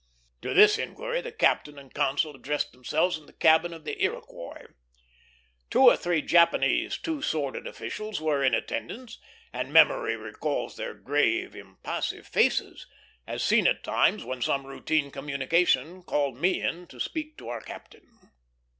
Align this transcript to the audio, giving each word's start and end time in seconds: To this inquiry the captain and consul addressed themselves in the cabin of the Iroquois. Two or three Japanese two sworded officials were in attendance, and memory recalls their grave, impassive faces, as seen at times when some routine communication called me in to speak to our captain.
To 0.41 0.55
this 0.55 0.79
inquiry 0.79 1.21
the 1.21 1.31
captain 1.31 1.77
and 1.77 1.93
consul 1.93 2.35
addressed 2.35 2.71
themselves 2.71 3.19
in 3.19 3.27
the 3.27 3.33
cabin 3.33 3.71
of 3.71 3.85
the 3.85 4.03
Iroquois. 4.03 4.65
Two 5.69 5.83
or 5.83 5.95
three 5.95 6.23
Japanese 6.23 6.97
two 6.97 7.21
sworded 7.21 7.67
officials 7.67 8.19
were 8.19 8.43
in 8.43 8.55
attendance, 8.55 9.19
and 9.53 9.71
memory 9.71 10.15
recalls 10.15 10.75
their 10.75 10.95
grave, 10.95 11.55
impassive 11.55 12.25
faces, 12.25 12.87
as 13.27 13.43
seen 13.43 13.67
at 13.67 13.83
times 13.83 14.23
when 14.25 14.41
some 14.41 14.65
routine 14.65 15.11
communication 15.11 16.01
called 16.01 16.35
me 16.35 16.63
in 16.63 16.87
to 16.87 16.99
speak 16.99 17.37
to 17.37 17.49
our 17.49 17.61
captain. 17.61 18.09